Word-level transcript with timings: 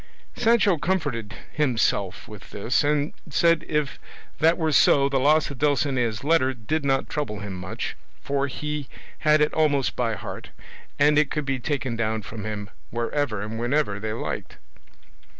Sancho 0.35 0.79
comforted 0.79 1.35
himself 1.53 2.27
with 2.27 2.49
this, 2.49 2.83
and 2.83 3.13
said 3.29 3.63
if 3.69 3.99
that 4.39 4.57
were 4.57 4.71
so 4.71 5.07
the 5.07 5.19
loss 5.19 5.51
of 5.51 5.59
Dulcinea's 5.59 6.23
letter 6.23 6.55
did 6.55 6.83
not 6.83 7.07
trouble 7.07 7.41
him 7.41 7.53
much, 7.53 7.95
for 8.19 8.47
he 8.47 8.87
had 9.19 9.41
it 9.41 9.53
almost 9.53 9.95
by 9.95 10.15
heart, 10.15 10.49
and 10.97 11.19
it 11.19 11.29
could 11.29 11.45
be 11.45 11.59
taken 11.59 11.95
down 11.95 12.23
from 12.23 12.45
him 12.45 12.71
wherever 12.89 13.43
and 13.43 13.59
whenever 13.59 13.99
they 13.99 14.11
liked. 14.13 14.57